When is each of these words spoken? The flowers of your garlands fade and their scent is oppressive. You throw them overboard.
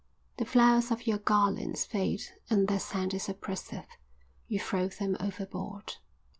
The 0.37 0.45
flowers 0.45 0.89
of 0.89 1.05
your 1.05 1.19
garlands 1.19 1.85
fade 1.85 2.23
and 2.49 2.67
their 2.67 2.79
scent 2.79 3.13
is 3.13 3.29
oppressive. 3.29 3.85
You 4.47 4.59
throw 4.59 4.87
them 4.87 5.15
overboard. 5.19 5.93